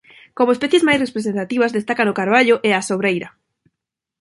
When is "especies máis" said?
0.55-1.01